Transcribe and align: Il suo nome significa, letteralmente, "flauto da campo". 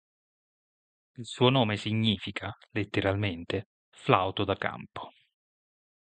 Il 1.17 1.27
suo 1.27 1.49
nome 1.51 1.77
significa, 1.77 2.51
letteralmente, 2.71 3.67
"flauto 3.91 4.43
da 4.43 4.55
campo". 4.57 5.11